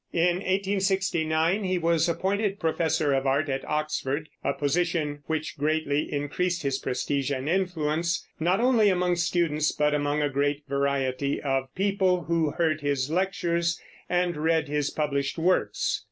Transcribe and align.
In 0.13 0.37
1869 0.37 1.63
he 1.63 1.77
was 1.77 2.09
appointed 2.09 2.59
professor 2.59 3.13
of 3.13 3.27
art 3.27 3.49
at 3.49 3.63
Oxford, 3.69 4.29
a 4.43 4.51
position 4.51 5.21
which 5.27 5.59
greatly 5.59 6.11
increased 6.11 6.63
his 6.63 6.79
prestige 6.79 7.29
and 7.29 7.47
influence, 7.47 8.27
not 8.39 8.59
only 8.59 8.89
among 8.89 9.15
students 9.17 9.71
but 9.71 9.93
among 9.93 10.23
a 10.23 10.27
great 10.27 10.63
variety 10.67 11.39
of 11.39 11.65
people 11.75 12.23
who 12.23 12.49
heard 12.49 12.81
his 12.81 13.11
lectures 13.11 13.79
and 14.09 14.37
read 14.37 14.67
his 14.67 14.89
published 14.89 15.37
works. 15.37 15.99